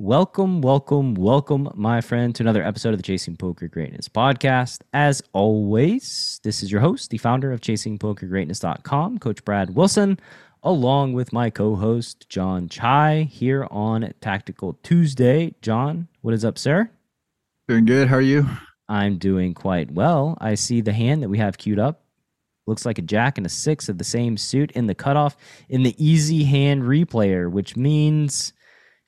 [0.00, 4.80] Welcome, welcome, welcome, my friend, to another episode of the Chasing Poker Greatness podcast.
[4.94, 10.18] As always, this is your host, the founder of ChasingPokerGreatness.com, Coach Brad Wilson,
[10.62, 15.54] along with my co host, John Chai, here on Tactical Tuesday.
[15.60, 16.90] John, what is up, sir?
[17.68, 18.08] Doing good.
[18.08, 18.48] How are you?
[18.88, 20.38] I'm doing quite well.
[20.40, 22.04] I see the hand that we have queued up.
[22.66, 25.36] Looks like a jack and a six of the same suit in the cutoff
[25.68, 28.54] in the easy hand replayer, which means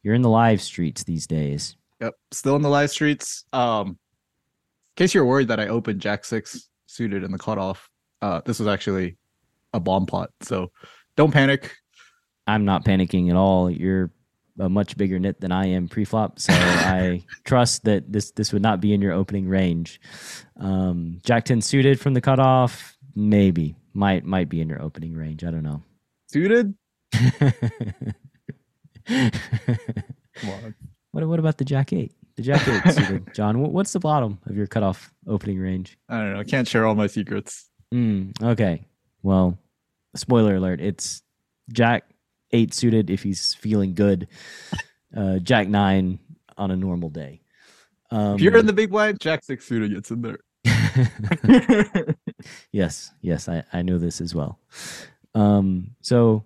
[0.03, 1.77] you're in the live streets these days.
[2.00, 2.14] Yep.
[2.33, 3.45] Still in the live streets.
[3.53, 3.97] Um, in
[4.97, 7.89] case you're worried that I opened Jack Six suited in the cutoff,
[8.20, 9.17] uh, this was actually
[9.73, 10.30] a bomb pot.
[10.42, 10.70] So
[11.17, 11.75] don't panic.
[12.47, 13.70] I'm not panicking at all.
[13.70, 14.11] You're
[14.58, 18.62] a much bigger nit than I am pre-flop, so I trust that this this would
[18.62, 20.00] not be in your opening range.
[20.58, 25.45] Um, Jack ten suited from the cutoff, maybe might might be in your opening range.
[25.45, 25.83] I don't know.
[26.27, 26.75] Suited?
[29.06, 30.75] Come on.
[31.12, 32.12] What what about the Jack eight?
[32.36, 33.61] The Jack eight suited, John.
[33.61, 35.98] What's the bottom of your cutoff opening range?
[36.08, 36.41] I don't know.
[36.41, 37.69] I can't share all my secrets.
[37.92, 38.86] Mm, okay.
[39.23, 39.58] Well,
[40.17, 40.80] spoiler alert.
[40.80, 41.23] It's
[41.73, 42.05] Jack
[42.53, 44.28] eight suited if he's feeling good.
[45.14, 46.19] Uh, Jack nine
[46.56, 47.42] on a normal day.
[48.11, 50.39] Um, if you're in the big blind, Jack Six suited gets in there.
[52.73, 54.58] yes, yes, I, I know this as well.
[55.34, 56.45] Um, so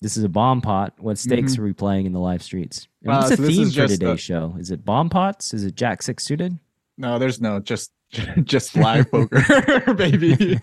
[0.00, 0.94] this is a bomb pot.
[0.98, 1.58] What stakes Mhm.
[1.58, 2.86] are we playing in the live streets?
[3.02, 4.56] And Uh, what's the so this theme for today's a- show?
[4.58, 5.52] Is it bomb pots?
[5.54, 6.58] Is it Jack six suited?
[6.96, 7.92] no, there's no just
[8.44, 10.58] just live poker, baby.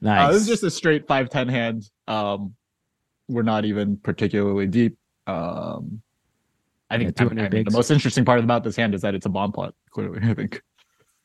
[0.00, 0.28] nice.
[0.28, 1.90] Uh, this is just a straight five ten hand.
[2.08, 2.54] Um,
[3.28, 4.96] we're not even particularly deep.
[5.26, 6.02] Um,
[6.90, 9.26] I think Yeah, I mean, the most interesting part about this hand is that it's
[9.26, 9.74] a bomb pot.
[9.90, 10.60] Clearly, I think.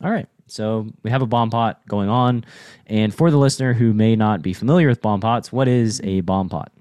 [0.02, 0.28] All right.
[0.46, 2.44] So we have a bomb pot going on.
[2.86, 6.20] And for the listener who may not be familiar with bomb pots, what is a
[6.22, 6.72] bomb pot?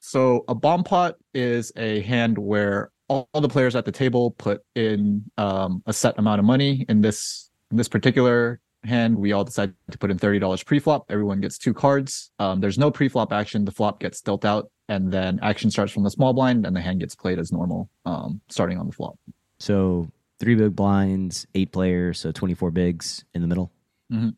[0.00, 4.32] So a bomb pot is a hand where all, all the players at the table
[4.32, 6.84] put in um, a set amount of money.
[6.88, 11.06] In this in this particular hand, we all decide to put in thirty dollars pre-flop.
[11.08, 12.30] Everyone gets two cards.
[12.38, 13.64] Um, there's no pre-flop action.
[13.64, 16.80] The flop gets dealt out, and then action starts from the small blind, and the
[16.80, 19.18] hand gets played as normal, um, starting on the flop.
[19.58, 20.10] So
[20.44, 23.72] three big blinds, eight players, so 24 bigs in the middle.
[24.12, 24.36] Mhm.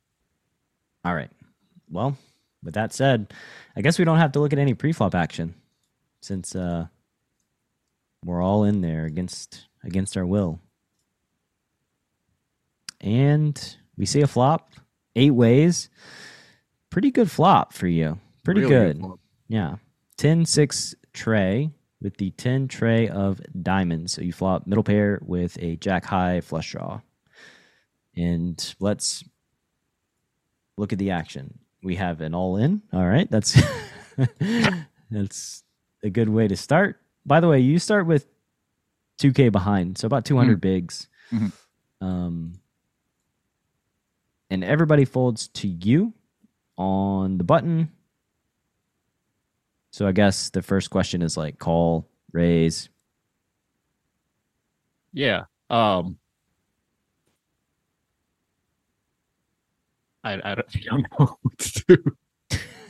[1.05, 1.31] All right.
[1.91, 2.17] Well,
[2.63, 3.35] with that said,
[3.77, 5.55] I guess we don't have to look at any preflop action
[6.21, 6.87] since uh,
[8.25, 10.61] we're all in there against against our will.
[13.01, 14.71] And we see a flop,
[15.17, 15.89] eight ways.
[16.91, 18.19] Pretty good flop for you.
[18.45, 19.01] Pretty Really good.
[19.01, 19.21] flop.
[19.49, 19.77] Yeah.
[20.17, 24.13] 10 6 tray with the 10 tray of diamonds.
[24.13, 27.01] So you flop middle pair with a jack high flush draw.
[28.17, 29.25] And let's
[30.77, 31.59] look at the action.
[31.83, 32.83] We have an all in.
[32.93, 33.31] All right.
[33.31, 33.61] That's
[35.11, 35.65] that's
[36.03, 37.01] a good way to start.
[37.25, 38.27] By the way, you start with
[39.19, 41.09] 2k behind, so about 200 bigs.
[41.33, 41.53] Mhm.
[42.01, 42.61] Um
[44.51, 46.13] and everybody folds to you
[46.79, 47.91] on the button.
[49.97, 52.91] So I guess the first question is like call, raise.
[55.15, 55.45] Yeah.
[55.71, 56.19] Um
[60.23, 62.17] I, I, don't, I don't know what to do.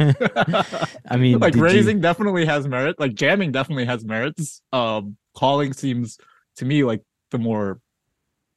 [1.08, 2.98] I mean, like did you- raising definitely has merit.
[2.98, 4.60] Like jamming definitely has merits.
[4.72, 6.18] Um calling seems
[6.56, 7.78] to me like the more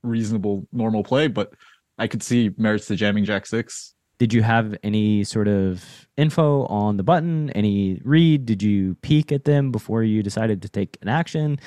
[0.01, 1.53] reasonable normal play, but
[1.99, 3.93] I could see merits to jamming Jack Six.
[4.19, 7.49] Did you have any sort of info on the button?
[7.51, 8.45] Any read?
[8.45, 11.57] Did you peek at them before you decided to take an action?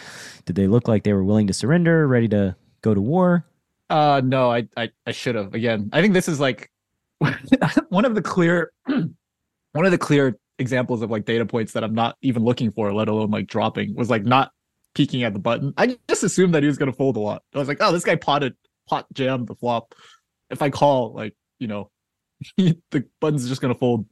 [0.44, 3.46] Did they look like they were willing to surrender, ready to go to war?
[3.88, 5.54] Uh no, I I, I should have.
[5.54, 6.70] Again, I think this is like
[7.88, 11.94] one of the clear one of the clear examples of like data points that I'm
[11.94, 14.52] not even looking for, let alone like dropping, was like not
[14.94, 15.72] peeking at the button.
[15.78, 17.42] I just assumed that he was gonna fold a lot.
[17.54, 18.54] I was like, oh, this guy potted
[18.88, 19.94] pot jammed the flop.
[20.50, 21.90] If I call, like, you know,
[22.56, 24.06] the button's just gonna fold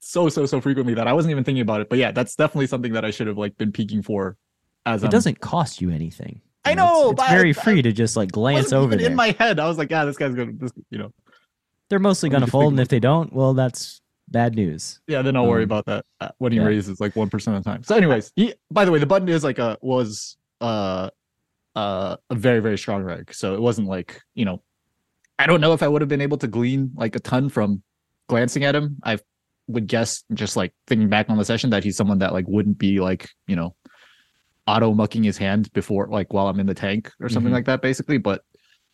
[0.00, 1.88] so so so frequently that I wasn't even thinking about it.
[1.88, 4.36] But yeah, that's definitely something that I should have like been peeking for
[4.86, 6.40] as It I'm doesn't cost you anything.
[6.64, 9.10] I You it's- know, it's, very I- free to just like glance over even there.
[9.10, 9.58] in my head.
[9.58, 11.12] I was like, yeah, this guy's gonna this, you know.
[11.90, 15.00] They're mostly going to fold, and if they don't, well, that's bad news.
[15.06, 16.64] Yeah, then I'll worry Um, about that uh, when he yeah.
[16.66, 17.82] raises like one percent of the time.
[17.82, 21.08] So, anyways, he by the way, the button is like a was uh
[21.74, 23.32] uh a very very strong reg.
[23.32, 24.62] So it wasn't like you know,
[25.38, 27.82] I don't know if I would have been able to glean like a ton from
[28.28, 28.98] glancing at him.
[29.04, 29.18] I
[29.68, 32.78] would guess just like thinking back on the session that he's someone that like wouldn't
[32.78, 33.74] be like you know
[34.66, 37.56] auto mucking his hand before like while I'm in the tank or something Mhm.
[37.56, 38.18] like that basically.
[38.18, 38.44] But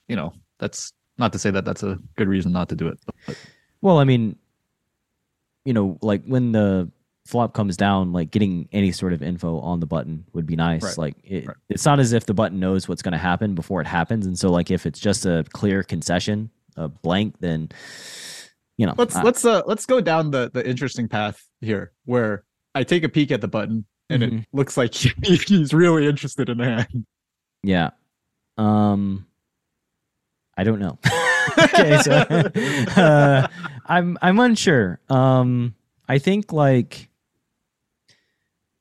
[0.09, 2.99] you know that's not to say that that's a good reason not to do it.
[3.27, 3.37] But,
[3.81, 4.37] Well, I mean,
[5.65, 6.91] you know, like when the
[7.27, 10.83] flop comes down, like getting any sort of info on the button would be nice.
[10.83, 10.99] Right.
[10.99, 11.57] Like it, Right.
[11.71, 14.39] it's not as if the button knows what's going to happen before it happens, and
[14.39, 17.71] so like if it's just a clear concession, a blank, then
[18.77, 22.45] you know, let's I- let's uh let's go down the the interesting path here where
[22.75, 24.45] I take a peek at the button and it Mhm.
[24.53, 24.93] looks like
[25.25, 27.07] he's really interested in the hand.
[27.63, 27.91] yeah.
[28.59, 29.27] Um,
[30.57, 30.99] I don't know.
[31.59, 32.13] okay, so
[33.01, 33.47] uh,
[33.87, 35.01] I'm I'm unsure.
[35.09, 35.75] Um,
[36.09, 37.09] I think like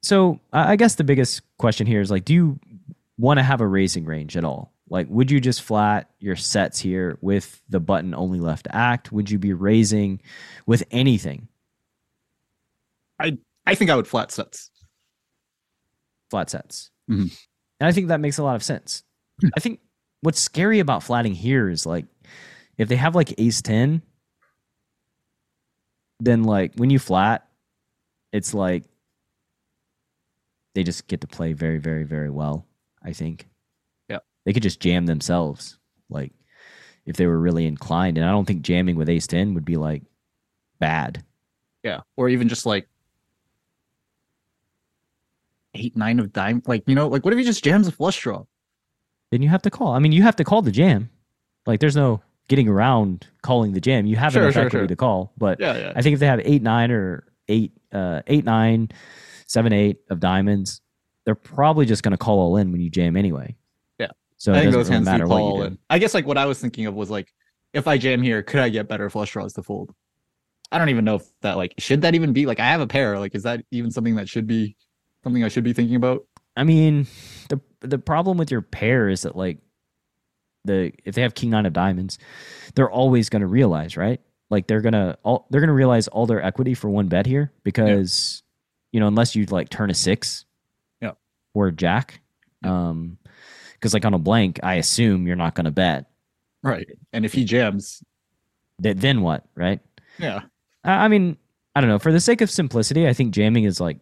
[0.04, 0.40] so.
[0.52, 2.60] I guess the biggest question here is like, do you
[3.18, 4.72] want to have a raising range at all?
[4.90, 9.12] Like, would you just flat your sets here with the button only left to act?
[9.12, 10.22] Would you be raising
[10.68, 11.48] with anything
[13.20, 14.70] I I think I would flat sets.
[16.30, 16.92] flat sets?
[17.10, 17.36] Mhm.
[17.80, 19.04] And I think that makes a lot of sense.
[19.56, 19.80] I think
[20.22, 22.06] what's scary about flatting here is like
[22.78, 24.02] if they have like ace 10
[26.20, 27.48] then like when you flat
[28.32, 28.84] it's like
[30.76, 32.66] they just get to play very very very well
[33.04, 33.48] i think
[34.10, 34.20] Yeah.
[34.46, 35.78] they could just jam themselves
[36.10, 36.32] like
[37.06, 39.78] if they were really inclined and i don't think jamming with ace 10 would be
[39.78, 40.04] like
[40.80, 41.24] bad
[41.84, 42.02] Yeah.
[42.18, 42.88] Or even just like
[45.76, 46.62] eight, nine of dime.
[46.68, 48.44] Like, you know, like what if he just jams a flush draw?
[49.32, 51.10] then you have to call i mean you have to call the jam
[51.66, 54.88] like there's no getting around calling the jam you have Sure, enough sure, equity sure.
[54.88, 55.94] to call but Yeah, yeah.
[55.96, 58.90] I think if they have eight nine or eight uh eight nine,
[59.54, 60.82] seven eight of diamonds,
[61.26, 63.56] they're probably just gonna call all in when you jam anyway.
[64.00, 64.08] Yeah.
[64.38, 65.68] So I it think doesn't those really hands matter do what call you do.
[65.68, 65.78] in.
[65.90, 67.34] I guess like what I was thinking of was like
[67.74, 69.94] if I jam here, could I get better flush draws to fold?
[70.72, 72.88] I don't even know if that like should that even be like I have a
[72.88, 73.20] pair.
[73.20, 74.76] Like is that even something that should be
[75.24, 76.26] something I should be thinking about?
[76.58, 77.08] I mean,
[77.50, 79.60] the the problem with your pair is that like
[80.66, 82.18] the if they have king nine of diamonds,
[82.76, 84.20] they're always gonna realize, right?
[84.50, 88.43] Like they're gonna all they're gonna realize all their equity for one bet here because
[88.94, 90.46] you know, unless you like turn a six
[91.02, 91.12] Yeah.
[91.54, 92.22] or a jack.
[92.64, 93.18] Um
[93.74, 96.10] because like on a blank, I assume you're not gonna bet.
[96.62, 96.88] Right.
[97.12, 98.02] And if he jams,
[98.82, 99.82] Th- then what, right?
[100.18, 100.44] yeah.
[100.86, 101.36] I I mean,
[101.76, 102.00] I don't know.
[102.00, 103.98] For the sake of simplicity, I think jamming is like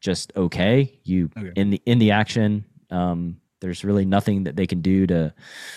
[0.00, 0.98] just okay.
[1.04, 1.52] You Okay.
[1.56, 5.32] in the in the action, um, there's really nothing that they can do to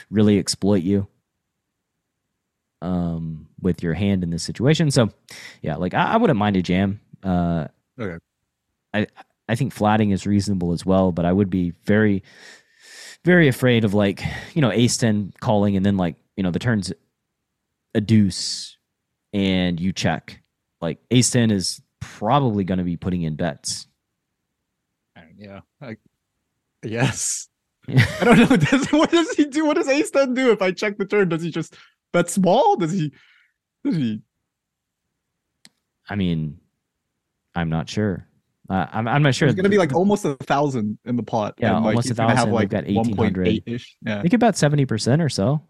[0.09, 1.07] really exploit you
[2.81, 4.91] um, with your hand in this situation.
[4.91, 5.09] So,
[5.61, 6.99] yeah, like I, I wouldn't mind a jam.
[7.23, 7.67] Uh,
[7.99, 8.17] Okay.
[8.93, 9.07] I
[9.47, 12.23] I think flatting is reasonable as well, but I would be very
[13.23, 16.59] very afraid of like you know ace ten calling and then like you know the
[16.59, 16.91] turns
[17.93, 18.77] a deuce
[19.33, 20.41] and you check
[20.81, 23.87] like ace ten is probably going to be putting in bets.
[25.37, 25.61] Yeah.
[25.81, 25.97] I,
[26.83, 27.49] yes.
[27.87, 28.05] Yeah.
[28.21, 28.57] I don't know.
[28.57, 29.65] Does, what does he do?
[29.65, 31.29] What does Ace ten do if I check the turn?
[31.29, 31.75] Does he just
[32.13, 32.77] bet small?
[32.77, 33.11] Does he?
[33.83, 34.21] Does he?
[36.09, 36.59] I mean,
[37.55, 38.27] I'm not sure.
[38.69, 39.47] Uh, I'm I'm not sure.
[39.47, 41.55] It's gonna be like almost a thousand in the pot.
[41.59, 42.53] Yeah, and, like, almost a gonna have thousand.
[42.53, 43.95] like got eighteen hundred ish.
[44.01, 44.21] Yeah.
[44.23, 45.61] they could bet seventy percent or so.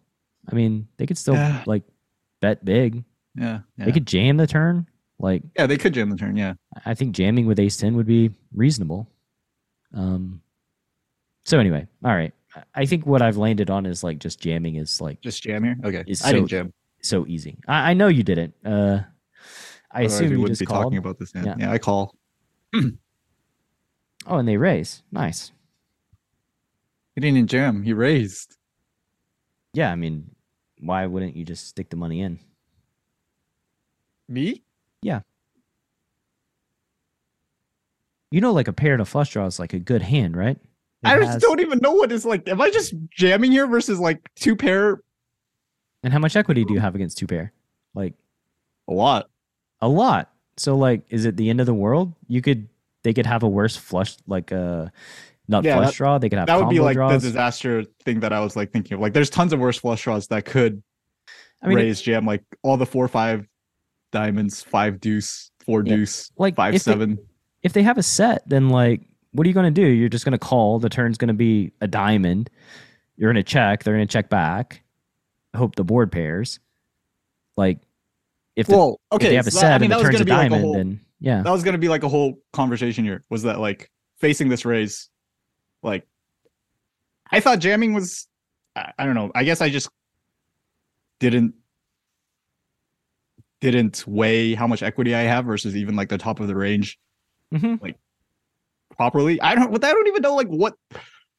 [0.50, 1.64] I mean, they could still Yeah.
[1.66, 1.84] like
[2.42, 3.04] bet big.
[3.36, 3.60] Yeah.
[3.78, 3.86] Yeah.
[3.86, 4.88] They could jam the turn.
[5.20, 6.38] Like yeah, they could jam the turn.
[6.38, 6.54] Yeah.
[6.86, 9.10] I think jamming with ace 10 would be reasonable.
[9.94, 10.42] Um,
[11.46, 12.34] so anyway, all right.
[12.56, 15.64] I- I think what I've landed on is like just jamming is like Just jam
[15.66, 15.76] here.
[15.84, 16.04] Okay.
[16.08, 16.74] Is I didn't so- jam.
[17.02, 17.58] so easy.
[17.68, 18.54] I, I know you didn't.
[18.64, 19.00] Uh,
[19.96, 20.84] I Otherwise, assume we you just be called.
[20.84, 21.32] talking about this.
[21.34, 21.46] hand.
[21.48, 21.56] Yeah.
[21.58, 21.72] Yeah.
[21.72, 22.16] I call.
[24.28, 25.04] Oh, and they raise.
[25.12, 25.52] Nice.
[27.14, 27.84] He didn't even jam.
[27.84, 28.58] He raised.
[29.74, 30.32] Yeah, I mean,
[30.80, 32.40] why wouldn't you just stick the money in?
[34.28, 34.64] Me?
[35.04, 35.20] Yeah.
[38.32, 40.58] You know, like a pair and a flush draw is like a good hand, right?
[40.58, 42.48] It I just has- don't even know what is like.
[42.50, 45.02] Am I just jamming here versus like two pair?
[46.04, 47.54] And how much equity do you have against two pair?
[47.94, 48.16] Like
[48.88, 49.30] A lot.
[49.86, 50.32] A lot.
[50.58, 52.14] So like, is it the end of the world?
[52.28, 52.68] You could,
[53.04, 54.92] they could have a worse flush, like uh, a
[55.48, 56.18] not Yeah, flush that- draw.
[56.18, 57.22] They could have That would be like draws.
[57.22, 59.00] the disaster thing that I was like thinking of.
[59.02, 60.82] Like, there's tons of worse flush draws that could
[61.62, 62.26] I mean, raise jam.
[62.26, 63.48] Like all the four five
[64.12, 65.98] diamonds, five deuce, four Yeah.
[65.98, 67.20] deuce, like five if they- seven.
[67.64, 69.02] if they have a set, then like,
[69.34, 69.86] what are you going to do?
[69.88, 70.80] You're just going to call.
[70.80, 72.50] The turn's going to be a diamond.
[73.18, 73.84] You're going to check.
[73.84, 74.82] They're going to check back.
[75.56, 76.60] Hope the board pairs.
[77.58, 77.80] Like,
[78.56, 79.30] if, the, well, if okay.
[79.30, 80.52] they have a so set that, I mean, and that was turn's a be like
[80.52, 80.74] a whole.
[80.74, 83.24] then yeah, That was gonna be like a whole conversation here.
[83.30, 85.10] Was that like facing this raise?
[85.84, 86.08] Like,
[87.32, 88.28] I thought jamming was.
[88.76, 89.32] I, I don't know.
[89.34, 89.90] I guess I just
[91.20, 91.56] didn't
[93.62, 97.00] didn't weigh how much equity I have versus even like the top of the range
[97.54, 97.96] Mhm.
[98.92, 99.40] properly.
[99.42, 99.72] I don't.
[99.72, 100.76] But I don't even know like what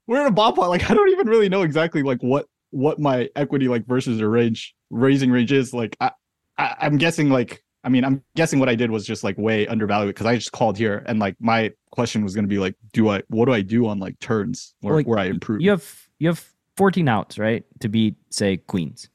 [0.07, 0.69] we're in a bomb pot.
[0.71, 4.29] Like I don't even really know exactly like what what my equity like versus the
[4.29, 5.73] range raising range is.
[5.75, 6.11] Like I,
[6.59, 9.67] I I'm guessing like I mean I'm guessing what I did was just like way
[9.67, 13.09] undervalued because I just called here and like my question was gonna be like do
[13.11, 15.61] I what do I do on like turns where, like, where I improve?
[15.61, 16.45] you have you have
[16.77, 19.09] 14 outs, right, to beat say queens.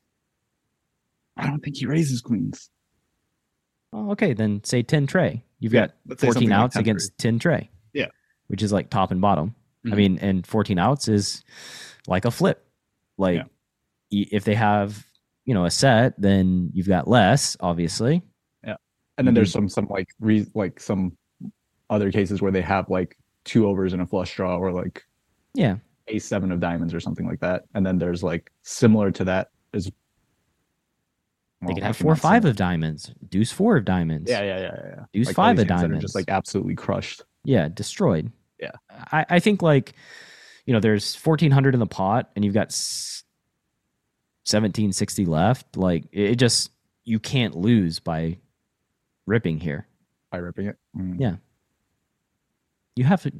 [1.37, 2.69] I don't think he raises queens.
[3.93, 5.43] Oh, okay, then say 10 tray.
[5.59, 7.69] You've Yeah, got 14 something like outs 10 against 10 tray.
[7.93, 8.07] Yeah.
[8.47, 9.55] which is like top and bottom.
[9.85, 9.95] I Mhm.
[9.97, 11.43] mean, and 14 outs is
[12.07, 12.65] like a flip.
[13.17, 13.45] Like
[14.09, 14.25] Yeah.
[14.33, 15.05] if they have,
[15.45, 18.21] you know, a set, then you've got less, obviously.
[18.63, 18.75] Yeah,
[19.17, 21.17] and then there's some some like re like some
[21.89, 25.03] other cases where they have like two overs and a flush draw or like
[25.55, 25.77] Yeah.
[26.07, 27.63] ace seven of diamonds or something like that.
[27.73, 29.91] And then there's like similar to that is They
[31.61, 34.29] well, could have four five of diamonds, deuce four of diamonds.
[34.29, 35.05] Yeah, yeah, yeah, yeah.
[35.13, 36.03] Deuce Like, five of these hands that are diamonds.
[36.03, 37.23] just like absolutely crushed.
[37.43, 38.31] Yeah, destroyed.
[38.59, 38.71] Yeah.
[39.11, 39.93] I, I think like,
[40.65, 43.23] you know, there's 1400 in the pot and you've got s-
[44.45, 45.77] 1760 left.
[45.77, 46.71] Like it, it just,
[47.03, 48.37] you can't lose by
[49.25, 49.87] ripping here.
[50.31, 50.77] by ripping it.
[50.97, 51.19] Mm.
[51.19, 51.35] Yeah.
[52.95, 53.31] You have a,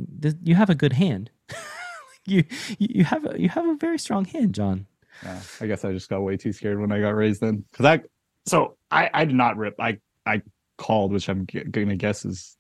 [0.43, 1.29] you have a good hand.
[2.25, 2.43] you
[2.79, 4.85] you have a, you have a very strong hand, John.
[5.23, 7.65] Yeah, I guess I just got way too scared when I got raised then.
[7.73, 8.01] Cause I,
[8.45, 9.75] so I, I did not rip.
[9.79, 10.41] I, I
[10.77, 12.57] called, which I'm g- gonna guess is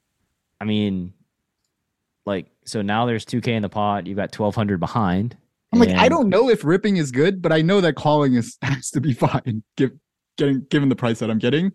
[0.59, 1.13] I mean,
[2.25, 4.05] like so now there's 2k in the pot.
[4.05, 5.37] You've got 1200 behind.
[5.73, 8.57] I'm like, I don't know if ripping is good, but I know that calling is
[8.61, 9.63] has to be fine.
[9.77, 9.91] Give,
[10.37, 11.71] getting given the price that I'm getting.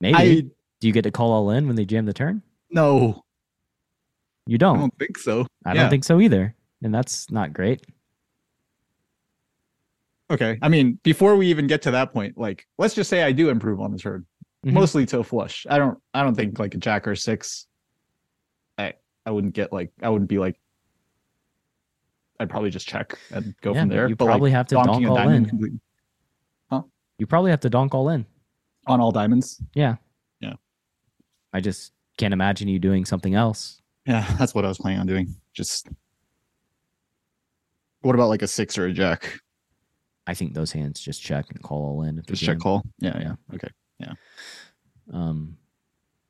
[0.00, 0.16] maybe.
[0.16, 0.40] I
[0.80, 2.42] Do you get to call all in when they jam the turn?
[2.70, 3.24] no,
[4.46, 4.76] You don't.
[4.76, 5.46] I don't think so.
[5.64, 5.82] I Yeah.
[5.82, 6.54] don't think so either.
[6.82, 7.84] And that's not great.
[10.30, 13.32] Okay, I mean, before we even get to that point, like, let's just say I
[13.32, 14.26] do improve on the turn,
[14.64, 14.72] Mhm.
[14.72, 15.66] mostly to a flush.
[15.68, 17.66] I don't, I don't think like a jack or six.
[18.78, 18.94] I,
[19.26, 20.58] I wouldn't get like, I wouldn't be like.
[22.40, 24.08] I'd probably just check and go Yeah, from but there.
[24.08, 25.80] you but, like, probably have to donk all diamond in.
[26.70, 26.82] Huh?
[27.18, 28.24] You probably have to donk all in.
[28.86, 29.62] on all diamonds.
[29.74, 29.96] Yeah.
[30.40, 30.54] Yeah.
[31.52, 33.82] I just can't imagine you doing something else.
[34.06, 35.34] Yeah, that's what I was planning on doing.
[35.52, 35.88] Just
[38.00, 39.38] what about like a six or a jack?
[40.26, 42.18] I think those hands just check and call all in.
[42.18, 42.82] If they Just check call.
[43.00, 43.34] Yeah, Yeah.
[43.54, 43.68] Okay.
[43.98, 44.12] Yeah.
[45.12, 45.58] Um,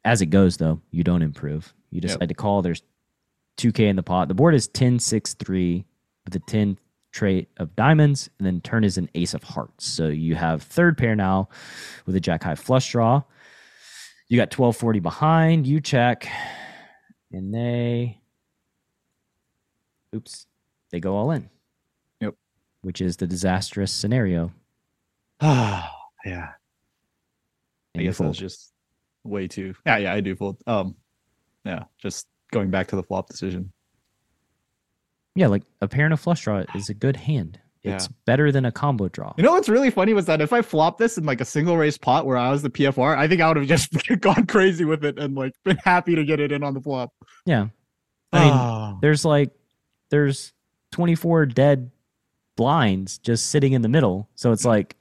[0.05, 1.73] as it goes, though, you don't improve.
[1.91, 2.03] You Yep.
[2.03, 2.63] decide to call.
[2.63, 2.83] There's
[3.59, 4.27] 2K in the pot.
[4.29, 5.85] The board is 10 6 3
[6.25, 6.79] with a 10
[7.13, 9.87] tray of diamonds, and then turn is an ace of hearts.
[9.87, 11.49] So you have third pair now
[12.07, 13.23] with a jack high flush draw.
[14.29, 15.67] You got 1240 behind.
[15.67, 16.29] You check,
[17.33, 18.21] and they,
[20.15, 20.47] oops,
[20.93, 21.51] they go all in.
[22.21, 22.35] Yep.
[22.83, 24.53] Which is the disastrous scenario.
[25.41, 25.93] Ah,
[26.25, 26.51] yeah.
[27.95, 28.49] I and you guess that was fold.
[28.49, 28.73] just
[29.25, 29.75] way too.
[29.85, 30.15] Yeah, yeah.
[30.15, 30.59] I do fold.
[30.67, 30.95] Um,
[31.65, 31.85] yeah.
[31.99, 33.73] Just going back to the flop decision.
[35.35, 37.59] Yeah, like a pair and a flush draw is a good hand.
[37.83, 38.13] It's Yeah.
[38.27, 39.33] better than a combo draw.
[39.39, 41.77] You know what's really funny was that if I flopped this in like a single
[41.79, 44.85] race pot where I was the PFR, I think I would have just gone crazy
[44.85, 47.11] with it and like been happy to get it in on the flop.
[47.47, 47.69] Yeah.
[48.33, 48.99] I mean, Ah.
[49.01, 49.51] there's like
[50.11, 50.53] there's
[50.93, 51.91] 24 dead
[52.57, 54.29] blinds just sitting in the middle.
[54.35, 54.97] So it's like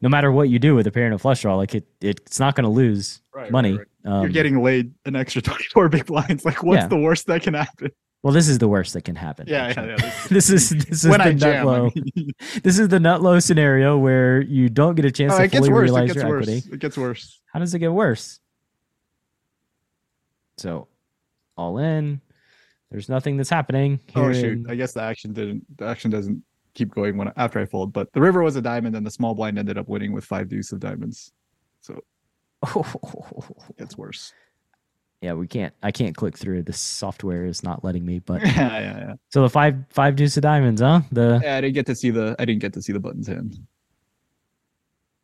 [0.00, 2.40] no matter what you do with a pair and a flush draw, like it it's
[2.40, 3.72] not going to lose Right, money.
[3.72, 4.12] right, right.
[4.12, 6.44] Um, You're getting laid an extra 24 big blinds.
[6.46, 6.88] Like, what's Yeah.
[6.88, 7.90] the worst that can happen?
[8.22, 9.46] Well, this is the worst that can happen.
[9.48, 9.88] Yeah, yeah, actually.
[9.88, 9.96] yeah.
[9.96, 11.90] This, This is this is when the I nut jam, I low.
[11.94, 12.30] mean-
[12.62, 15.70] This is the nut low scenario where you don't get a chance Oh, to fully
[15.70, 15.78] worse.
[15.78, 16.48] It realize gets your worse.
[16.48, 16.74] equity.
[16.74, 17.40] It gets worse.
[17.52, 18.40] How does it get worse?
[20.58, 20.88] So,
[21.56, 22.20] all in.
[22.90, 24.00] There's nothing that's happening.
[24.14, 24.58] Oh shoot!
[24.58, 25.64] in- I guess the action didn't.
[25.78, 26.42] The action doesn't
[26.74, 27.92] keep going when after I fold.
[27.92, 30.48] But the river was a diamond, and the small blind ended up winning with five
[30.48, 31.32] deuce of diamonds.
[31.80, 32.00] So
[32.62, 34.32] it gets worse.
[35.26, 35.74] Yeah, we can't.
[35.82, 36.62] I can't click through.
[36.62, 38.20] The software is not letting me.
[38.20, 39.14] But yeah, yeah, yeah.
[39.28, 41.00] so the five five deuce of diamonds, huh?
[41.10, 42.36] The Yeah, I didn't get to see the.
[42.38, 43.58] I didn't get to see the buttons hand.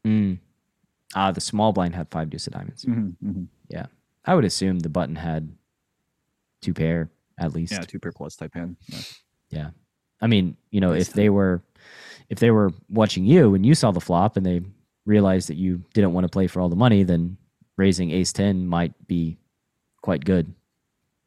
[0.05, 0.39] mm,
[1.15, 2.85] ah the small blind had five deuce of diamonds.
[2.85, 3.47] Mhm, mhm.
[4.25, 5.51] I would assume the button had
[6.61, 7.73] two pair at least.
[7.73, 8.77] Yeah, two pair plus type hand.
[9.51, 9.71] Yeah.
[10.21, 11.63] I mean, you know, if they were
[12.29, 14.63] if they were watching you and you saw the flop and they
[15.07, 17.37] realized that you didn't want to play for all the money, then
[17.77, 19.39] raising ace 10 might be
[20.03, 20.55] quite good.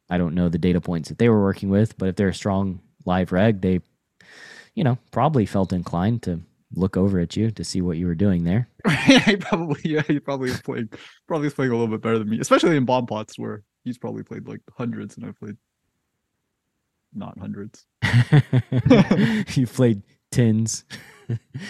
[0.08, 2.34] I don't know the data points that they were working with, but if they're a
[2.34, 3.80] strong live reg, they
[4.76, 6.40] you know, probably felt inclined to
[6.74, 8.68] look over at you to see what you were doing there.
[9.08, 10.90] yeah, he probably yeah, he probably is playing
[11.26, 13.98] probably is playing a little bit better than me, especially in bomb pots where he's
[13.98, 15.56] probably played like hundreds and I played
[17.12, 17.86] not hundreds.
[19.56, 20.84] you played tins.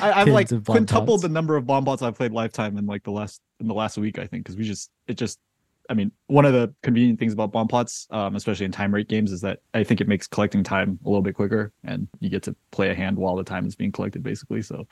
[0.00, 1.22] I, I've like quintupled pots.
[1.22, 3.96] the number of bomb pots I've played lifetime in like the last in the last
[3.96, 5.38] week, I think, because we just it just
[5.88, 9.08] I mean, one of the convenient things about bomb pots, um, especially in time rate
[9.08, 12.28] games, is that I think it makes collecting time a little bit quicker, and you
[12.28, 14.62] get to play a hand while the time is being collected, basically.
[14.62, 14.86] So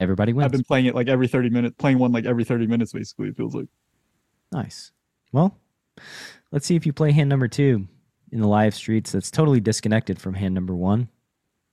[0.00, 0.44] Everybody wins.
[0.44, 3.28] I've been playing it like every thirty minutes, playing one like every thirty minutes, basically.
[3.28, 3.66] It feels like.
[4.52, 4.92] Nice.
[5.32, 5.56] Well,
[6.50, 7.88] let's see if you play hand number two
[8.30, 11.08] in the live streets that's totally disconnected from hand number one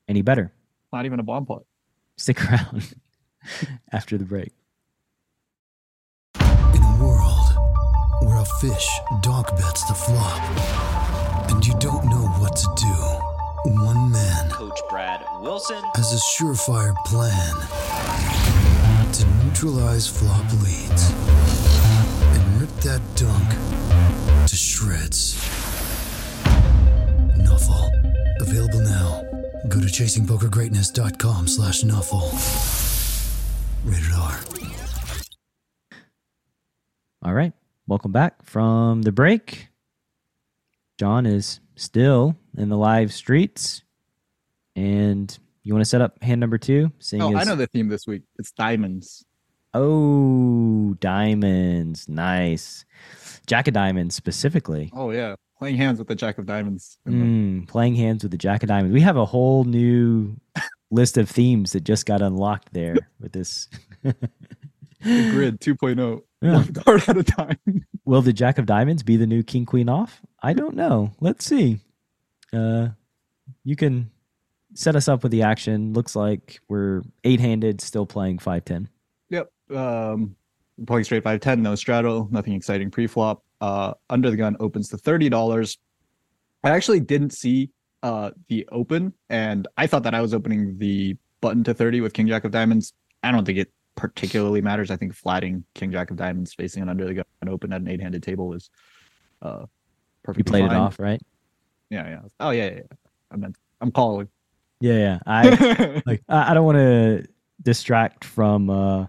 [0.07, 0.53] any better.
[0.93, 1.63] Not even a bomb pot.
[2.17, 2.95] Stick around
[3.91, 4.53] after the break.
[8.41, 8.89] Where a fish
[9.21, 10.41] donk bets the flop,
[11.51, 15.83] and you don't know what to do, one man Coach Brad Wilson.
[15.93, 17.53] has a surefire plan
[19.13, 21.11] to neutralize flop leads
[22.33, 25.35] and rip that donk to shreds.
[27.37, 27.91] Nuffle.
[28.41, 29.21] Available now.
[29.67, 32.31] Go to chasingpokergreatness.com slash nuffle.
[33.85, 34.39] Rated R.
[37.23, 37.53] All right.
[37.87, 39.67] Welcome back from the break.
[40.97, 43.83] John is still in the live streets.
[44.75, 46.91] And you want to set up hand number two?
[46.99, 48.23] Seeing Oh, I know the theme this week.
[48.37, 49.25] It's diamonds.
[49.73, 52.07] Oh, diamonds.
[52.07, 52.85] Nice.
[53.47, 54.91] Jack of diamonds specifically.
[54.93, 56.97] Oh yeah, playing hands with the jack of diamonds.
[57.07, 58.93] Mm, playing hands with the Jack of Diamonds.
[58.93, 60.35] We have a whole new
[60.91, 63.67] list of themes that just got unlocked there with this.
[65.03, 66.21] the grid 2.0.
[66.41, 66.53] Yeah.
[66.53, 67.59] One card at a time.
[68.05, 70.21] Will the Jack of Diamonds be the new King Queen off?
[70.41, 71.11] I don't know.
[71.19, 71.79] Let's see.
[72.51, 72.89] Uh,
[73.63, 74.09] you can
[74.73, 75.93] set us up with the action.
[75.93, 78.89] Looks like we're eight handed, still playing five ten.
[79.29, 79.51] Yep.
[79.73, 80.35] Um,
[80.85, 83.43] playing straight five ten, no straddle, nothing exciting pre-flop.
[83.59, 85.77] Uh, under the gun opens to thirty dollars.
[86.63, 87.69] I actually didn't see
[88.03, 92.13] uh the open, and I thought that I was opening the button to thirty with
[92.13, 92.93] King Jack of Diamonds.
[93.23, 94.91] I don't think it particularly matters.
[94.91, 97.87] I think flatting King Jack of Diamonds facing an under the gun open at an
[97.87, 98.69] eight-handed table is
[99.41, 99.67] uh You
[100.23, 101.21] perfectly played it off, right?
[101.89, 102.21] Yeah, yeah.
[102.39, 102.75] Oh yeah, yeah.
[102.75, 102.97] yeah.
[103.31, 104.27] I meant I'm calling.
[104.79, 105.19] Yeah, yeah.
[105.25, 107.25] I like I, I don't want to
[107.61, 109.05] distract from uh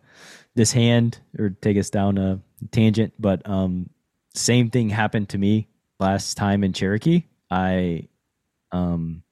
[0.54, 2.40] this hand or take us down a
[2.70, 3.88] tangent but um
[4.34, 5.68] same thing happened to me
[5.98, 8.06] last time in cherokee i
[8.72, 9.22] um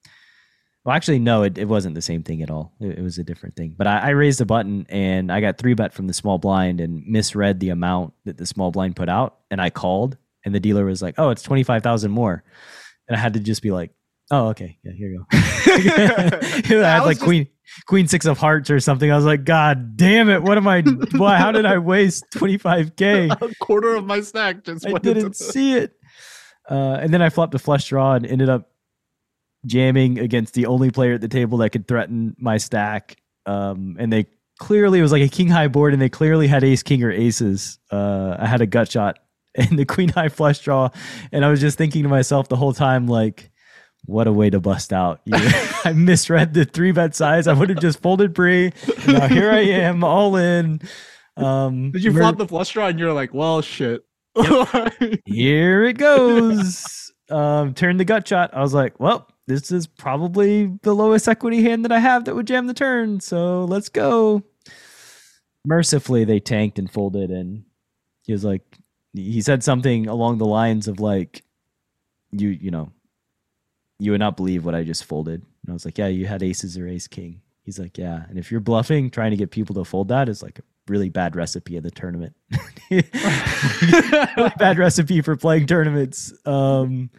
[0.84, 3.24] well actually no it, it wasn't the same thing at all it, it was a
[3.24, 6.14] different thing but I, I raised a button and i got three bet from the
[6.14, 10.16] small blind and misread the amount that the small blind put out and i called
[10.44, 12.42] and the dealer was like oh it's 25000 more
[13.08, 13.90] and i had to just be like
[14.30, 17.48] oh okay yeah here you go I had like just- queen
[17.86, 19.12] queen six of hearts or something.
[19.12, 20.42] I was like, God damn it!
[20.42, 20.82] What am I?
[21.16, 21.36] Why?
[21.36, 23.28] How did I waste twenty five k?
[23.40, 25.92] a quarter of my stack just I went didn't the- see it.
[26.68, 28.70] Uh, and then I flopped a flush draw and ended up
[29.66, 33.16] jamming against the only player at the table that could threaten my stack.
[33.46, 34.26] Um, and they
[34.58, 37.10] clearly it was like a king high board, and they clearly had ace king or
[37.10, 37.78] aces.
[37.90, 39.18] Uh, I had a gut shot
[39.54, 40.90] and the queen high flush draw,
[41.32, 43.50] and I was just thinking to myself the whole time like.
[44.06, 45.20] What a way to bust out.
[45.26, 45.34] You-
[45.84, 47.46] I misread the three bet size.
[47.46, 48.72] I would have just folded pre.
[49.06, 50.80] Now here I am, all in.
[51.36, 54.00] Um, Did you flop the flush draw and you're like, well, shit.
[55.26, 57.12] here it goes.
[57.30, 58.50] um, turn the gut shot.
[58.54, 62.36] I was like, well, this is probably the lowest equity hand that I have that
[62.36, 63.18] would jam the turn.
[63.18, 64.44] So let's go.
[65.66, 67.64] Mercifully, they tanked and folded, and
[68.22, 68.62] he was like,
[69.12, 71.42] he said something along the lines of like,
[72.30, 72.92] you, you know,
[73.98, 75.42] you would not believe what I just folded.
[75.42, 77.42] And I was like, yeah, you had aces or ace king.
[77.64, 80.42] He's like, yeah, and if you're bluffing, trying to get people to fold that is
[80.42, 82.36] like a really bad recipe of the tournament.
[82.90, 86.32] really bad recipe for playing tournaments.
[86.46, 87.10] Um,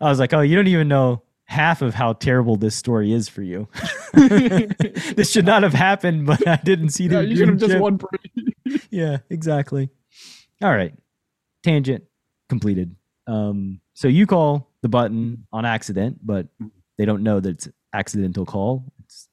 [0.00, 3.28] I was like, oh, you don't even know half of how terrible this story is
[3.28, 3.68] for you.
[4.12, 7.26] this should not have happened, but I didn't see yeah, the.
[7.26, 7.80] you should have just chip.
[7.80, 7.98] won.
[8.90, 9.90] Yeah, exactly.
[10.62, 10.92] All right,
[11.62, 12.04] tangent
[12.48, 12.96] completed.
[13.26, 16.48] Um, so you call the button on accident, but
[16.96, 18.84] they don't know that it's accidental call.
[19.04, 19.28] It's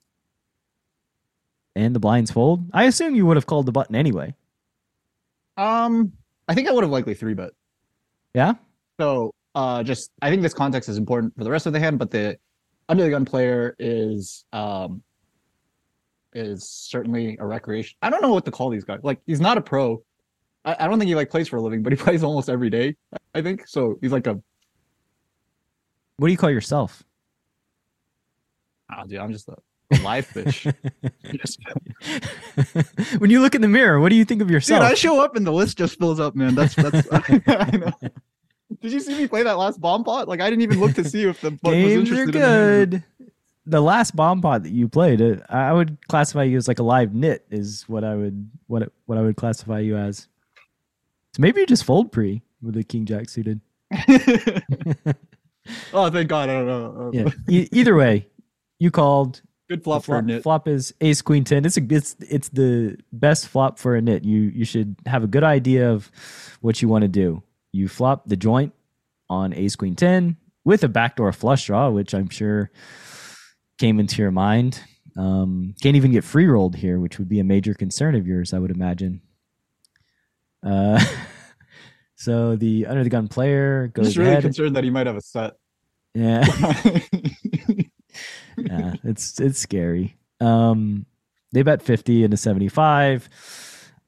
[1.75, 2.69] and the blinds fold.
[2.73, 4.35] I assume you would have called the button anyway.
[5.57, 6.13] Um,
[6.47, 7.51] I think I would have likely three bet.
[8.33, 8.53] Yeah.
[8.99, 11.99] So, uh, just I think this context is important for the rest of the hand,
[11.99, 12.37] but the
[12.89, 15.01] under the gun player is um
[16.33, 17.95] is certainly a recreation.
[18.01, 18.99] I don't know what to call these guys.
[19.03, 20.03] Like, he's not a pro.
[20.65, 22.69] I, I don't think he like plays for a living, but he plays almost every
[22.69, 22.95] day.
[23.35, 23.97] I think so.
[24.01, 24.39] He's like a
[26.17, 27.03] What do you call yourself?
[28.91, 29.55] ah, dude, I'm just a
[29.91, 30.65] A live fish.
[33.17, 34.83] when you look in the mirror, what do you think of Dude, yourself?
[34.83, 36.55] I show up and the list just fills up, man.
[36.55, 37.07] That's that's.
[37.11, 37.91] I know.
[38.81, 40.27] Did you see me play that last bomb pot?
[40.27, 42.41] Like I didn't even look to see if the book was Games are interested in
[42.41, 43.03] good.
[43.65, 46.83] The last bomb pot that you played, uh, I would classify you as like a
[46.83, 47.45] live nit.
[47.49, 50.27] Is what I would what it- what I would classify you as.
[51.35, 53.61] So maybe you just fold pre with the king jack suited.
[55.93, 56.49] oh, thank God!
[56.49, 57.11] I don't know.
[57.13, 57.29] Yeah.
[57.49, 58.27] e- either way,
[58.79, 59.41] you called.
[59.69, 60.43] Good flop for a flop, nit.
[60.43, 61.63] flop is ace queen ten.
[61.65, 64.23] It's a it's it's the best flop for a nit.
[64.25, 66.11] You you should have a good idea of
[66.61, 67.41] what you want to do.
[67.73, 68.71] You flop the joint
[69.29, 72.71] on ace queen ten with a backdoor flush draw, which I'm sure
[73.77, 74.79] came into your mind.
[75.17, 78.53] Um, can't even get free rolled here, which would be a major concern of yours,
[78.53, 79.21] I would imagine.
[80.65, 81.03] Uh,
[82.15, 84.43] so the under the gun player I'm goes just really ahead.
[84.43, 85.53] concerned that he might have a set.
[86.13, 86.45] yeah.
[88.57, 90.15] yeah, it's it's scary.
[90.39, 91.05] Um,
[91.51, 93.29] they bet fifty into seventy five.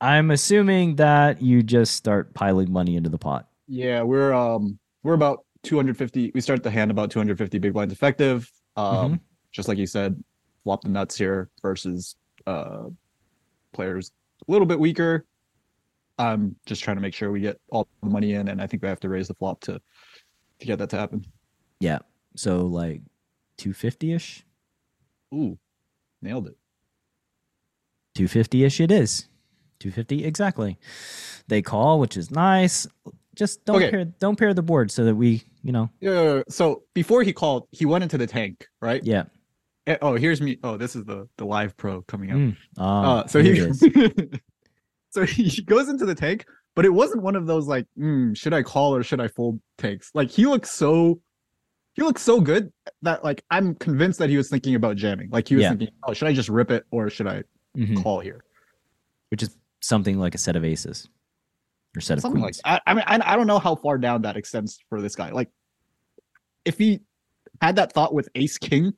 [0.01, 3.47] I'm assuming that you just start piling money into the pot.
[3.67, 6.31] Yeah, we're um we're about 250.
[6.33, 8.51] We start the hand about 250 big blinds effective.
[8.75, 9.19] Um,
[9.51, 10.21] just like you said,
[10.63, 12.83] flop the nuts here versus uh
[13.73, 14.11] players
[14.47, 15.25] a little bit weaker.
[16.17, 18.83] I'm just trying to make sure we get all the money in, and I think
[18.83, 19.81] we have to raise the flop to
[20.59, 21.25] to get that to happen.
[21.79, 21.99] Yeah,
[22.35, 23.01] so like
[23.57, 24.45] two fifty ish,
[25.33, 25.57] Ooh,
[26.21, 26.55] nailed it.
[28.13, 28.79] two fifty ish.
[28.79, 29.27] It is
[29.79, 30.77] two fifty exactly.
[31.47, 32.87] They call, which is nice.
[33.35, 33.91] Just don't Okay.
[33.91, 36.41] pair don't pair the board so that we you know Yeah.
[36.49, 39.03] So before he called, he went into the tank, right?
[39.03, 39.23] yeah.
[39.87, 40.57] Eh, Oh, here's me.
[40.63, 42.37] Oh, this is the the live pro coming up.
[42.37, 42.57] Mm.
[42.77, 43.51] Ah, uh, so he
[45.11, 46.45] so he goes into the tank,
[46.75, 49.59] but it wasn't one of those like, mm, should I call or should I fold
[49.77, 50.11] takes.
[50.13, 51.21] Like he looks so
[51.93, 52.71] he looks so good
[53.03, 55.29] that like I'm convinced that he was thinking about jamming.
[55.31, 55.69] Like he was Yeah.
[55.69, 57.43] thinking, oh, should I just rip it or should I
[57.77, 58.01] Mhm.
[58.03, 58.41] call here?
[59.29, 61.09] which is something like a set of aces
[61.95, 62.61] or set of Something like queens.
[62.65, 65.31] I, I mean I, I don't know how far down that extends for this guy.
[65.31, 65.49] Like
[66.65, 67.01] if he
[67.61, 68.93] had that thought with ace king,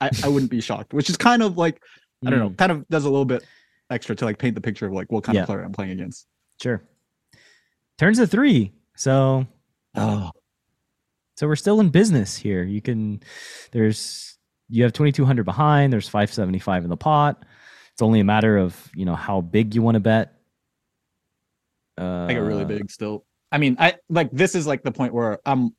[0.00, 1.80] I, I wouldn't be shocked, which is kind of like
[2.26, 3.44] I don't know, Mm, kind of does a little bit
[3.90, 5.42] extra to like paint the picture of like what kind Yeah.
[5.42, 6.26] of player I'm playing against.
[6.60, 6.82] Sure.
[7.98, 8.72] Turns to three.
[8.96, 9.46] So
[9.94, 10.30] Oh,
[11.36, 12.62] so we're still in business here.
[12.62, 13.22] You can
[13.72, 14.38] there's
[14.68, 17.44] you have 2200 behind, there's 575 in the pot.
[17.92, 20.34] It's only a matter of, you know, how big you want to bet.
[21.98, 23.24] Uh I get really big still.
[23.50, 25.74] I mean, I like this is like the point where I'm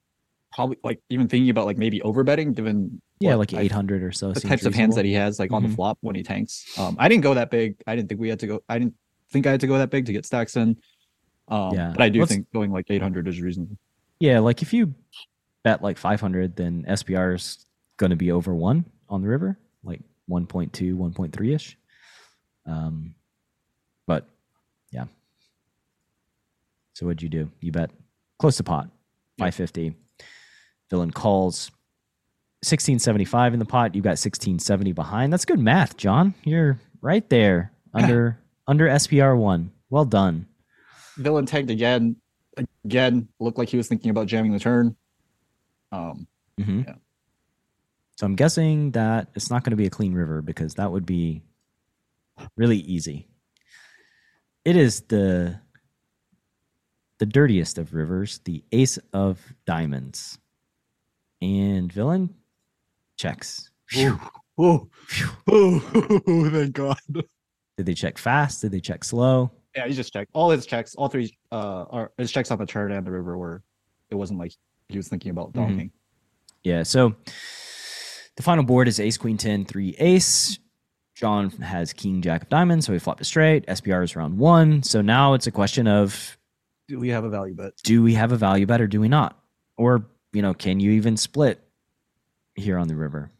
[0.52, 4.12] probably like even thinking about like maybe overbetting given Yeah, what like I- 800 or
[4.12, 4.32] so.
[4.32, 5.69] the seems types of hands that he has like on Mhm.
[5.69, 6.78] the flop when he tanks.
[6.78, 7.76] Um, I didn't go that big.
[7.88, 8.63] I didn't think we had to go.
[8.69, 8.93] I didn't
[9.32, 10.78] think I had to go that big to get stacks in.
[11.47, 11.89] Um, Yeah.
[11.89, 13.78] but I do Let's- think going like 800 is reasonable.
[14.19, 14.93] Yeah, like if you
[15.63, 17.65] bet like 500, then SPR is
[17.97, 21.78] going to be over one on the river, like 1.2, 1.3 ish.
[22.67, 23.15] Um,
[24.06, 24.28] but
[24.91, 25.06] yeah.
[26.93, 27.51] So what'd you do?
[27.60, 27.91] You bet
[28.39, 28.86] close to pot,
[29.38, 29.45] Yeah.
[29.45, 29.95] 550.
[30.89, 31.71] Villain calls
[32.62, 33.95] 1675 in the pot.
[33.95, 35.34] You got 1670 behind.
[35.34, 36.34] That's good math, John.
[36.43, 39.71] You're right there under under SPR one.
[39.89, 40.47] Well done.
[41.17, 42.15] Villain tanked again.
[42.86, 44.95] Again, looked like he was thinking about jamming the turn.
[45.91, 46.27] Um,
[46.62, 46.95] hmm Yeah.
[48.17, 51.06] So I'm guessing that it's not going to be a clean river because that would
[51.06, 51.41] be
[52.56, 53.27] really easy.
[54.63, 55.60] It is the
[57.23, 60.38] the dirtiest of rivers, the ace of diamonds.
[61.41, 62.36] And villain
[63.15, 63.71] checks.
[63.88, 64.19] Phew.
[64.57, 65.29] oh, Phew.
[65.47, 66.97] oh, thank God.
[67.77, 68.59] Did they check fast?
[68.59, 69.51] Did they check slow?
[69.73, 70.95] Yeah, he just checked all his checks.
[70.95, 73.63] All three, uh, are his checks on the turn and the river were.
[74.09, 74.51] It wasn't like
[74.89, 75.91] he was thinking about donking.
[76.65, 77.15] Yeah, so
[78.36, 80.59] the final board is ace, queen, 10, 3, ace.
[81.15, 83.65] John has king, jack of diamonds, so he flopped it straight.
[83.67, 84.83] SPR is round one.
[84.83, 86.38] So now it's a question of
[86.93, 87.73] Do we have a value bet?
[87.84, 89.39] do we have a value bet or do we not?
[89.77, 91.60] Or, you know, can you even split
[92.53, 93.32] here on the river?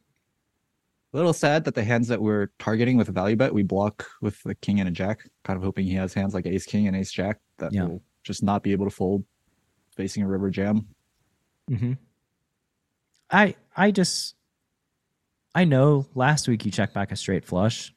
[1.13, 4.08] A little sad that the hands that we're targeting with a value bet we block
[4.24, 5.20] with the king and a jack.
[5.44, 7.84] Kind of hoping he has hands like ace king and ace jack that Yeah.
[7.84, 9.24] will just not be able to fold
[9.96, 10.88] facing a river jam.
[11.70, 11.94] Mm-hmm.
[13.30, 14.34] I I just
[15.54, 17.94] I know last week you checked back a straight flush.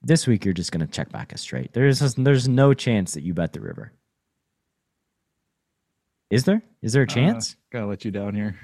[0.00, 1.74] This week you're just gonna check back a straight.
[1.74, 3.92] There's just, there's no chance that you bet the river.
[6.30, 6.62] Is there?
[6.82, 7.56] Is there a Uh, chance?
[7.70, 8.56] Gotta let you down here.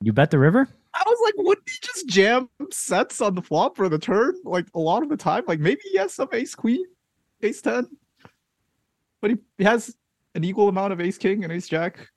[0.00, 0.68] you bet the river?
[0.94, 4.34] I was like, wouldn't he just jam sets on the flop for the turn?
[4.44, 6.84] Like a lot of the time, like maybe he has some ace queen,
[7.42, 7.88] ace ten,
[9.20, 9.96] but he, he has
[10.36, 12.08] an equal amount of ace king and ace jack.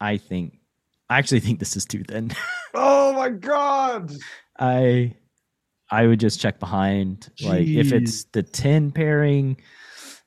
[0.00, 0.58] I think
[1.08, 2.32] I actually think this is too thin.
[2.72, 4.12] Oh my god!
[4.58, 5.14] I
[5.90, 7.28] I would just check behind.
[7.42, 9.56] Like if it's the 10 pairing,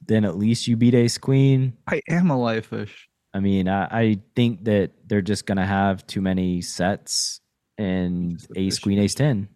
[0.06, 1.78] then at least you beat ace queen.
[1.88, 3.08] I am a live fish.
[3.34, 7.42] I mean, I, I think that they're just gonna have too many sets
[7.78, 9.48] and ace queen ace 10.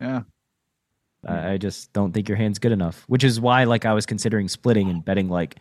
[0.00, 0.22] Yeah.
[1.26, 4.06] I, I just don't think your hand's good enough, which is why like I was
[4.06, 5.56] considering splitting and betting like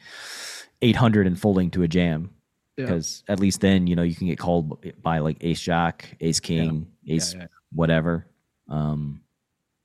[0.81, 2.31] 800 and folding to a jam
[2.77, 2.85] Yeah.
[2.85, 6.39] because at least then you know you can get called by like ace jack, ace
[6.39, 7.47] king, ace yeah, yeah.
[7.73, 8.25] whatever.
[8.69, 9.21] Um,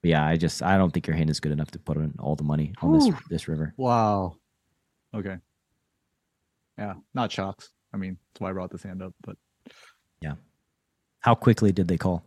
[0.03, 2.37] yeah, I just I don't think your hand is good enough to put in all
[2.37, 3.75] the money on this this river.
[3.77, 4.37] Wow.
[5.13, 5.37] Okay.
[6.79, 7.71] Yeah, not shocks.
[7.95, 9.15] I mean, that's why I brought this hand up.
[9.23, 9.37] But
[10.21, 10.35] yeah,
[11.21, 12.23] How quickly did they call?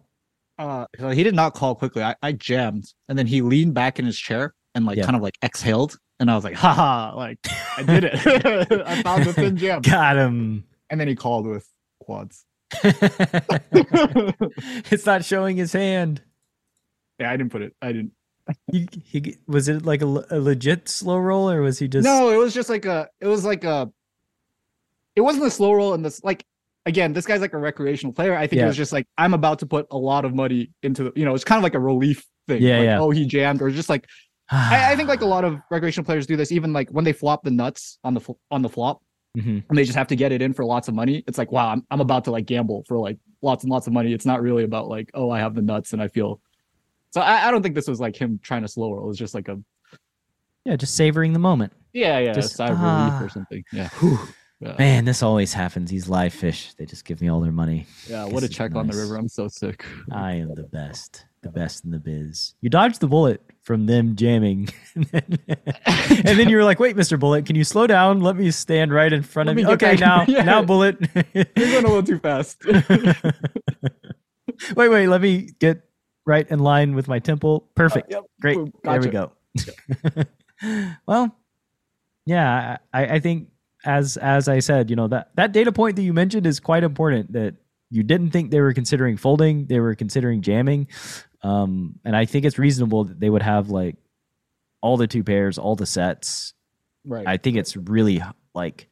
[0.58, 2.04] uh, so he did not call quickly.
[2.04, 5.06] I, I jammed, and then he leaned back in his chair and like Yeah.
[5.06, 7.38] kind of like exhaled, and I was like, haha, like
[7.78, 8.14] I did it.
[8.88, 9.82] I found the thin jam.
[9.82, 10.66] Got him.
[10.90, 11.68] And then he called with
[12.02, 12.46] quads.
[14.92, 16.22] it's not showing his hand.
[17.20, 17.76] Yeah, I didn't put it.
[17.82, 18.12] I didn't.
[18.72, 22.30] He, he was it like a, a legit slow roll or was he just no,
[22.32, 23.08] it was just like a.
[23.22, 23.92] It was like a.
[25.16, 26.44] It wasn't a slow roll, and this like
[26.86, 28.36] again, this guy's like a recreational player.
[28.36, 28.66] I think Yeah.
[28.66, 31.12] it was just like I'm about to put a lot of money into the.
[31.16, 32.62] You know, it's kind of like a relief thing.
[32.62, 33.00] Yeah, like, yeah.
[33.00, 34.06] Oh, he jammed, or just like
[34.52, 36.52] I, I think like a lot of recreational players do this.
[36.52, 39.02] Even like when they flop the nuts on the fl- on the flop,
[39.38, 39.64] Mhm.
[39.70, 41.24] and they just have to get it in for lots of money.
[41.28, 43.94] It's like, wow, I'm I'm about to like gamble for like lots and lots of
[43.94, 44.14] money.
[44.14, 46.42] It's not really about like, oh, I have the nuts and I feel.
[47.12, 49.04] So I, I don't think this was like him trying to slow roll.
[49.06, 49.60] It was just like a
[50.66, 51.74] yeah, just savoring the moment.
[51.94, 53.08] yeah, yeah, Just, of ah.
[53.18, 53.64] relief or something.
[53.72, 53.90] Yeah,
[54.60, 54.76] yeah.
[54.78, 55.90] Man, this always happens.
[55.90, 57.86] These live fish, they just give me all their money.
[58.08, 59.16] Yeah, what a check on the river.
[59.16, 59.86] I'm so sick.
[60.12, 62.56] I am the best, the best in the biz.
[62.62, 65.38] You dodged the bullet from them jamming, and then,
[65.86, 68.20] and then you were like, "Wait, Mister Bullet, can you slow down?
[68.22, 70.44] Let me stand right in front Let of you." Okay, now, Yeah.
[70.44, 70.98] now, Bullet.
[71.34, 72.64] You're going a little too fast.
[74.76, 75.82] wait, wait, let me get
[76.26, 77.70] right in line with my temple.
[77.76, 78.12] Perfect.
[78.14, 78.56] Uh, yep, Great.
[78.58, 79.32] boom, There we gotcha.
[80.16, 80.24] go.
[81.08, 81.36] well,
[82.26, 83.48] yeah, I, I think
[83.86, 86.84] as as I said, you know that that data point that you mentioned is quite
[86.84, 87.34] important.
[87.34, 87.56] That
[87.90, 90.88] you didn't think they were considering folding; they were considering jamming,
[91.44, 93.96] um, and I think it's reasonable that they would have like
[94.82, 96.54] all the two pairs, all the sets.
[97.06, 97.28] right.
[97.28, 98.22] I think it's really
[98.54, 98.88] like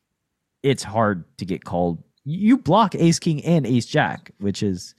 [0.63, 2.04] it's hard to get called.
[2.26, 4.95] You block Ace King and Ace Jack, which is,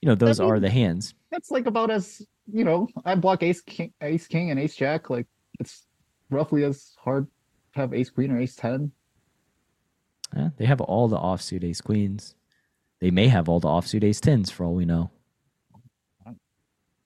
[0.00, 1.14] you know, those are mean- the hands.
[1.30, 2.88] That's like about as you know.
[3.04, 5.08] I block ace king, ace king, and ace jack.
[5.08, 5.26] Like
[5.58, 5.86] it's
[6.30, 7.26] roughly as hard
[7.74, 8.92] to have ace queen or ace ten.
[10.36, 12.34] Yeah, they have all the offsuit ace queens.
[13.00, 15.10] They may have all the offsuit ace tens for all we know.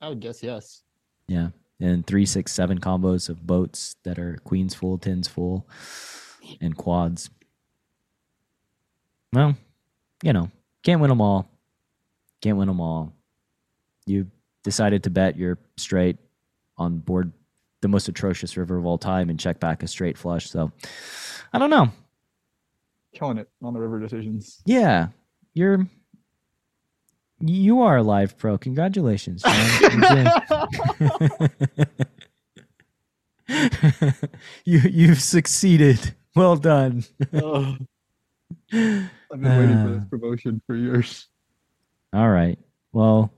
[0.01, 0.83] I would guess yes.
[1.27, 1.49] Yeah.
[1.81, 5.67] And three, six, seven combos of boats that are queens full, tens full,
[6.61, 7.31] and quads.
[9.33, 9.57] Well,
[10.23, 10.51] you know,
[10.83, 11.49] can't win them all.
[12.41, 13.13] Can't win them all.
[14.07, 14.31] You
[14.63, 16.19] decided to bet your straight
[16.79, 17.33] on board
[17.83, 20.49] the most atrocious river of all time and check back a straight flush.
[20.49, 20.73] So
[21.53, 21.91] I don't know.
[23.17, 24.61] Killing it on the river decisions.
[24.67, 25.09] Yeah,
[25.55, 25.87] you're
[27.41, 28.59] you are a live pro.
[28.59, 29.43] Congratulations,
[34.65, 36.15] you you've succeeded.
[36.35, 37.05] Well done.
[37.33, 37.77] Oh.
[38.73, 40.07] I've been waiting for this Uh.
[40.11, 41.29] promotion for years.
[42.13, 42.59] All right.
[42.93, 43.33] Well,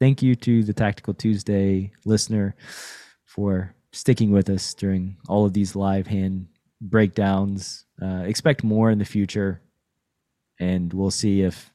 [0.00, 2.54] thank you to the Tactical Tuesday listener
[3.24, 6.48] for sticking with us during all of these live hand
[6.80, 7.85] breakdowns.
[8.00, 9.60] Uh, expect more in the future,
[10.60, 11.72] and we'll see if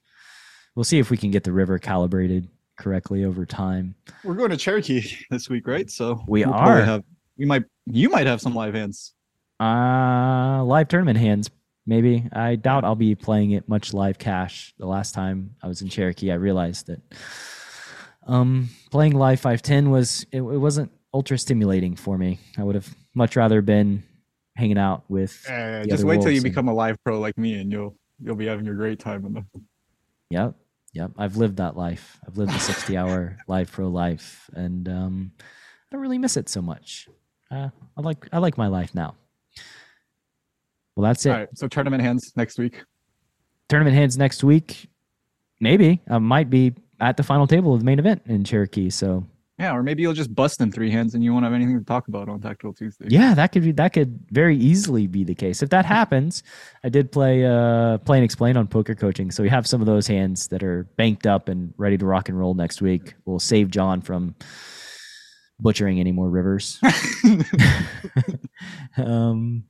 [0.75, 3.95] we'll see if we can get the river calibrated correctly over time.
[4.23, 5.89] We're going to Cherokee this week, right?
[5.89, 6.81] So We we'll are.
[6.81, 7.03] Have,
[7.38, 7.63] we might.
[7.86, 9.13] You might have some live hands.
[9.60, 11.49] Uh live tournament hands.
[11.86, 14.73] Maybe I doubt I'll be playing it much live cash.
[14.77, 17.01] The last time I was in Cherokee, I realized that
[18.27, 22.39] um playing live 510 was it, it wasn't ultra stimulating for me.
[22.57, 24.03] I would have much rather been
[24.55, 27.59] hanging out with Uh, just wait till you and- become a live pro like me,
[27.59, 29.45] and you'll you'll be having your great time in the.
[30.29, 30.55] Yep.
[30.93, 31.11] Yep.
[31.17, 32.19] I've lived that life.
[32.27, 36.47] I've lived the 60 hour live pro life and um I don't really miss it
[36.49, 37.07] so much.
[37.49, 39.15] Uh, I like I like my life now.
[40.95, 41.29] Well, that's it.
[41.31, 42.83] All right, so tournament hands next week.
[43.69, 44.89] tournament hands next week.
[45.59, 48.89] Maybe I might be at the final table of the main event in Cherokee.
[48.89, 49.25] So
[49.62, 51.86] Yeah, or maybe you'll just bust in three hands, and you won't have anything to
[51.86, 53.06] talk about on Tactical Tuesday.
[53.10, 55.62] yeah, that could be that could very easily be the case.
[55.62, 56.41] If that happens,
[56.84, 59.30] I did play uh play and explain on poker coaching.
[59.30, 62.28] So we have some of those hands that are banked up and ready to rock
[62.28, 63.13] and roll next week.
[63.26, 64.36] We'll save John from
[65.60, 66.80] butchering any more rivers.
[68.97, 69.63] um,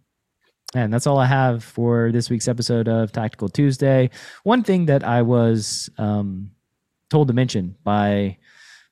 [0.74, 4.10] and that's all I have for this week's episode of Tactical Tuesday.
[4.44, 6.52] One thing that I was um,
[7.10, 8.38] told to mention by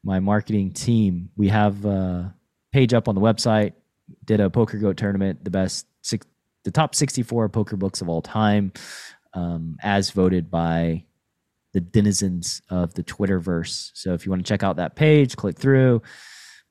[0.03, 1.29] my marketing team.
[1.35, 2.33] We have a
[2.71, 3.73] page up on the website.
[4.25, 6.25] Did a poker goat tournament, the best six,
[6.63, 8.73] the top 64 poker books of all time,
[9.33, 11.03] um, as voted by
[11.73, 13.91] the denizens of the Twitterverse.
[13.93, 16.01] So if you want to check out that page, click through,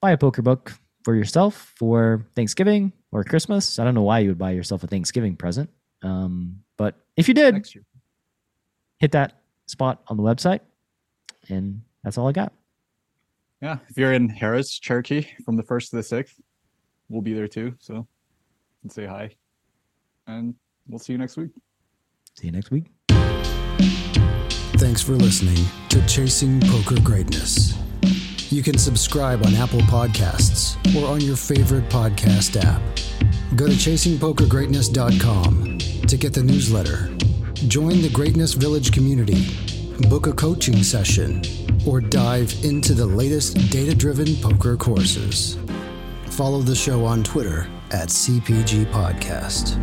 [0.00, 0.72] buy a poker book
[1.04, 3.78] for yourself for Thanksgiving or Christmas.
[3.78, 5.70] I don't know why you would buy yourself a Thanksgiving present,
[6.02, 7.66] um, but if you did,
[8.98, 10.60] hit that spot on the website,
[11.48, 12.52] and that's all I got.
[13.60, 16.40] Yeah, if you're in Harrah's, Cherokee, from the first to the sixth,
[17.08, 17.74] we'll be there too.
[17.80, 18.06] So,
[18.82, 19.30] and say hi,
[20.26, 20.54] and
[20.86, 21.50] we'll see you next week.
[22.38, 22.92] See you next week.
[24.78, 27.76] Thanks for listening to Chasing Poker Greatness.
[28.52, 32.80] You can subscribe on Apple Podcasts or on your favorite podcast app.
[33.56, 37.08] Go to chasingpokergreatness.com to get the newsletter.
[37.66, 39.46] Join the Greatness Village community,
[40.08, 41.42] book a coaching session,
[41.86, 45.58] or dive into the latest data driven poker courses.
[46.26, 49.76] Follow the show on Twitter at CPG Podcast.